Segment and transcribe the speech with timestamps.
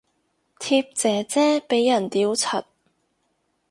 [0.59, 2.63] 貼姐姐俾人屌柒